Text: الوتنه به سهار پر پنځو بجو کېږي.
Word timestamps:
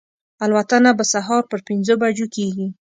الوتنه 0.45 0.91
به 0.97 1.05
سهار 1.13 1.43
پر 1.49 1.59
پنځو 1.67 1.93
بجو 2.01 2.27
کېږي. 2.35 2.67